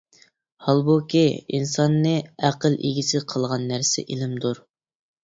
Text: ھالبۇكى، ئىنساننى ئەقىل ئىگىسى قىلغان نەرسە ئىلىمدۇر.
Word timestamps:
ھالبۇكى، 0.67 1.21
ئىنساننى 1.57 2.13
ئەقىل 2.49 2.79
ئىگىسى 2.87 3.21
قىلغان 3.35 3.69
نەرسە 3.73 4.05
ئىلىمدۇر. 4.07 4.65